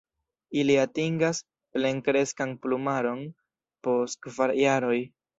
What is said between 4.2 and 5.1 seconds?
kvar jaroj.